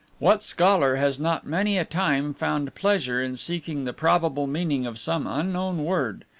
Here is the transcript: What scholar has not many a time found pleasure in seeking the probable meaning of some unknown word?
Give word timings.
What 0.17 0.41
scholar 0.41 0.95
has 0.95 1.19
not 1.19 1.45
many 1.45 1.77
a 1.77 1.85
time 1.85 2.33
found 2.33 2.73
pleasure 2.73 3.21
in 3.21 3.37
seeking 3.37 3.83
the 3.85 3.93
probable 3.93 4.47
meaning 4.47 4.87
of 4.87 4.97
some 4.97 5.27
unknown 5.27 5.83
word? 5.85 6.25